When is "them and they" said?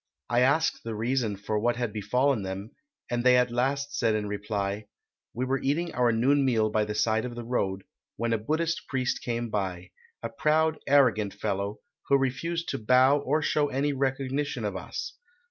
2.41-3.37